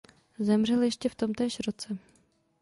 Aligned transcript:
Zemřel 0.39 0.81
ještě 0.83 1.09
v 1.09 1.15
tomtéž 1.15 1.57
roce. 1.67 1.97